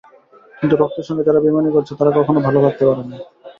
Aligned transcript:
কিন্তু 0.55 0.75
রক্তের 0.75 1.05
সঙ্গে 1.07 1.25
যারা 1.27 1.39
বেইমানি 1.43 1.69
করছে 1.71 1.93
তাঁরা 1.95 2.11
কখনো 2.17 2.39
ভালো 2.47 2.59
থাকতে 2.65 2.83
পারে 2.87 3.03
নাই। 3.03 3.21